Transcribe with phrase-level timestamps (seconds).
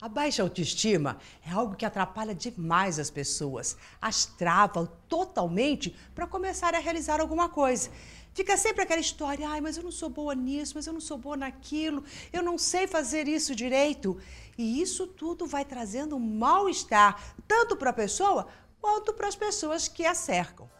[0.00, 6.72] A baixa autoestima é algo que atrapalha demais as pessoas, as trava totalmente para começar
[6.72, 7.90] a realizar alguma coisa.
[8.32, 11.18] Fica sempre aquela história, ai, mas eu não sou boa nisso, mas eu não sou
[11.18, 14.16] boa naquilo, eu não sei fazer isso direito.
[14.56, 18.46] E isso tudo vai trazendo um mal-estar, tanto para a pessoa
[18.80, 20.70] quanto para as pessoas que a cercam.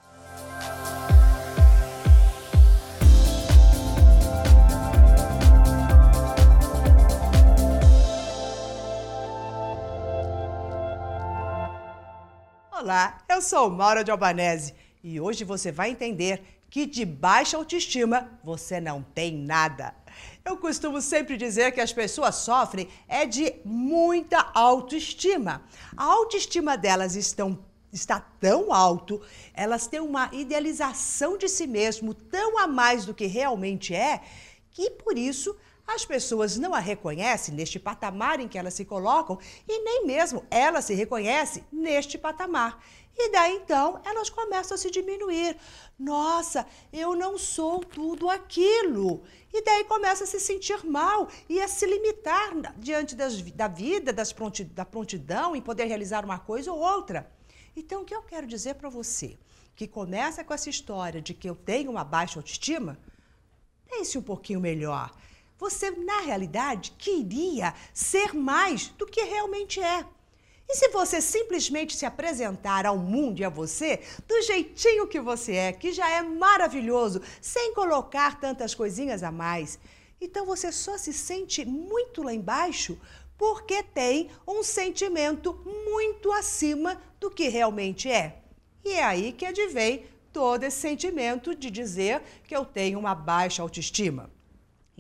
[12.89, 14.75] Olá, eu sou Maura de Albanese
[15.05, 19.95] e hoje você vai entender que de baixa autoestima você não tem nada.
[20.43, 25.63] Eu costumo sempre dizer que as pessoas sofrem é de muita autoestima.
[25.95, 27.63] A autoestima delas estão,
[27.93, 29.21] está tão alto,
[29.53, 34.23] elas têm uma idealização de si mesmo tão a mais do que realmente é,
[34.71, 35.55] que por isso
[35.89, 40.45] as pessoas não a reconhecem neste patamar em que elas se colocam e nem mesmo
[40.51, 42.79] ela se reconhece neste patamar.
[43.17, 45.57] E daí então elas começam a se diminuir.
[45.99, 49.23] Nossa, eu não sou tudo aquilo.
[49.51, 54.13] E daí começa a se sentir mal e a se limitar diante das, da vida,
[54.13, 57.33] das pronti, da prontidão em poder realizar uma coisa ou outra.
[57.75, 59.39] Então, o que eu quero dizer para você,
[59.75, 62.99] que começa com essa história de que eu tenho uma baixa autoestima,
[63.89, 65.11] pense um pouquinho melhor.
[65.59, 70.07] Você, na realidade, queria ser mais do que realmente é.
[70.71, 75.55] E se você simplesmente se apresentar ao mundo e a você do jeitinho que você
[75.55, 79.79] é, que já é maravilhoso, sem colocar tantas coisinhas a mais,
[80.21, 82.99] então você só se sente muito lá embaixo
[83.39, 88.43] porque tem um sentimento muito acima do que realmente é.
[88.85, 93.63] E é aí que advém todo esse sentimento de dizer que eu tenho uma baixa
[93.63, 94.31] autoestima.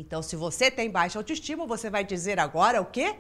[0.01, 3.17] Então, se você tem baixa autoestima, você vai dizer agora o quê?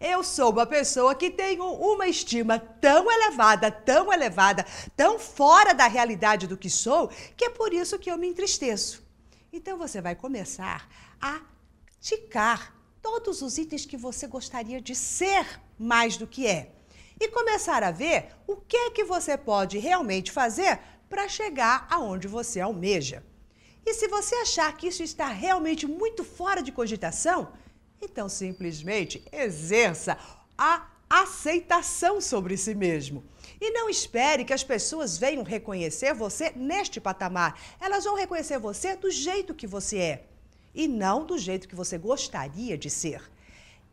[0.00, 5.86] Eu sou uma pessoa que tenho uma estima tão elevada, tão elevada, tão fora da
[5.86, 9.06] realidade do que sou, que é por isso que eu me entristeço.
[9.52, 10.88] Então você vai começar
[11.22, 11.40] a
[12.00, 16.72] ticar todos os itens que você gostaria de ser mais do que é.
[17.20, 22.26] E começar a ver o que é que você pode realmente fazer para chegar aonde
[22.26, 23.22] você almeja.
[23.86, 27.52] E se você achar que isso está realmente muito fora de cogitação,
[28.02, 30.18] então simplesmente exerça
[30.58, 33.22] a aceitação sobre si mesmo.
[33.60, 37.56] E não espere que as pessoas venham reconhecer você neste patamar.
[37.80, 40.24] Elas vão reconhecer você do jeito que você é
[40.74, 43.22] e não do jeito que você gostaria de ser.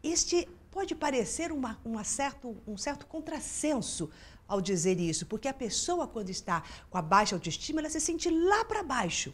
[0.01, 4.09] Este pode parecer uma, uma certo, um certo contrassenso
[4.47, 8.27] ao dizer isso, porque a pessoa, quando está com a baixa autoestima, ela se sente
[8.29, 9.31] lá para baixo.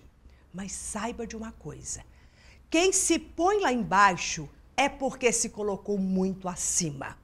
[0.53, 2.03] Mas saiba de uma coisa:
[2.69, 7.17] quem se põe lá embaixo é porque se colocou muito acima.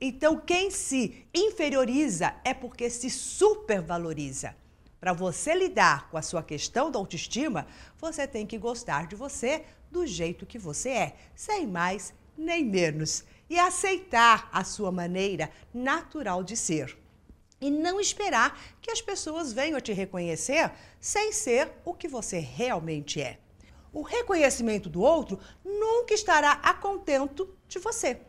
[0.00, 4.56] Então, quem se inferioriza é porque se supervaloriza.
[4.98, 7.66] Para você lidar com a sua questão da autoestima,
[7.98, 13.24] você tem que gostar de você do jeito que você é, sem mais nem menos,
[13.48, 16.96] e aceitar a sua maneira natural de ser
[17.60, 22.38] e não esperar que as pessoas venham a te reconhecer sem ser o que você
[22.38, 23.38] realmente é.
[23.92, 28.20] O reconhecimento do outro nunca estará a contento de você.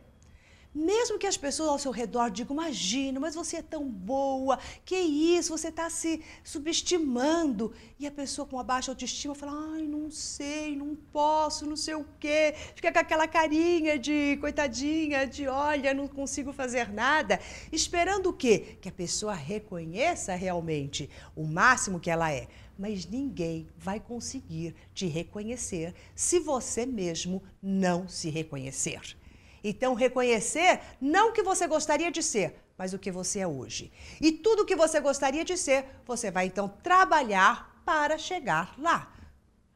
[0.74, 4.96] Mesmo que as pessoas ao seu redor digam, imagina, mas você é tão boa, que
[4.96, 7.74] isso, você está se subestimando.
[7.98, 11.94] E a pessoa com uma baixa autoestima fala, ai, não sei, não posso, não sei
[11.94, 12.54] o quê.
[12.74, 17.38] Fica com aquela carinha de coitadinha, de olha, não consigo fazer nada.
[17.70, 18.78] Esperando o quê?
[18.80, 22.48] Que a pessoa reconheça realmente o máximo que ela é.
[22.78, 29.20] Mas ninguém vai conseguir te reconhecer se você mesmo não se reconhecer.
[29.62, 33.92] Então, reconhecer não o que você gostaria de ser, mas o que você é hoje.
[34.20, 39.12] E tudo o que você gostaria de ser, você vai então trabalhar para chegar lá.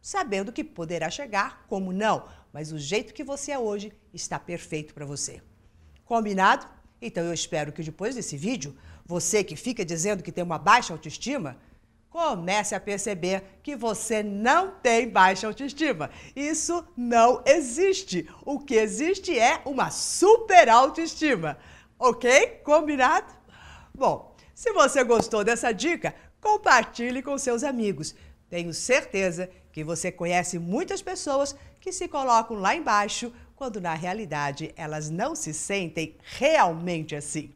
[0.00, 4.94] Sabendo que poderá chegar, como não, mas o jeito que você é hoje está perfeito
[4.94, 5.42] para você.
[6.04, 6.66] Combinado?
[7.02, 10.92] Então eu espero que depois desse vídeo, você que fica dizendo que tem uma baixa
[10.92, 11.58] autoestima,
[12.16, 16.10] comece a perceber que você não tem baixa autoestima.
[16.34, 18.26] Isso não existe.
[18.42, 21.58] O que existe é uma super autoestima.
[21.98, 22.62] Ok?
[22.64, 23.34] Combinado?
[23.94, 28.14] Bom, se você gostou dessa dica, compartilhe com seus amigos.
[28.48, 34.72] Tenho certeza que você conhece muitas pessoas que se colocam lá embaixo quando na realidade
[34.74, 37.52] elas não se sentem realmente assim.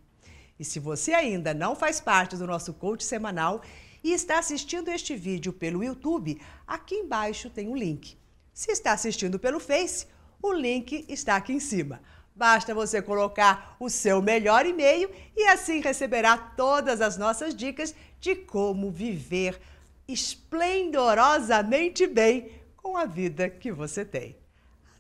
[0.59, 3.63] E se você ainda não faz parte do nosso coach semanal,
[4.03, 8.19] e está assistindo este vídeo pelo YouTube, aqui embaixo tem um link.
[8.53, 10.07] Se está assistindo pelo Face,
[10.43, 12.01] o link está aqui em cima.
[12.35, 18.37] Basta você colocar o seu melhor e-mail e assim receberá todas as nossas dicas de
[18.37, 19.61] como viver
[20.09, 24.37] esplendorosamente bem com a vida que você tem.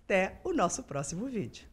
[0.04, 1.69] Até o nosso próximo vídeo.